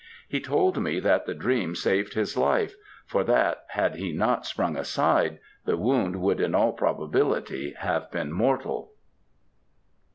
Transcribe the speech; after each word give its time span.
He 0.27 0.39
told 0.39 0.81
me 0.81 0.99
that 0.99 1.27
the 1.27 1.35
dream 1.35 1.75
saved 1.75 2.15
his 2.15 2.35
life; 2.35 2.73
for 3.05 3.23
that, 3.25 3.65
had 3.67 3.97
he 3.97 4.11
not 4.11 4.47
sprung 4.47 4.75
aside, 4.75 5.37
the 5.65 5.77
wound 5.77 6.15
would 6.21 6.39
in 6.39 6.55
all 6.55 6.73
probability 6.73 7.75
have 7.77 8.09
been 8.09 8.31
mortal." 8.31 8.93